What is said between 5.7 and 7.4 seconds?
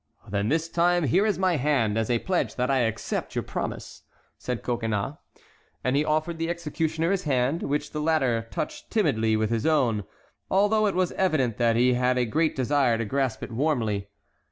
And he offered the executioner his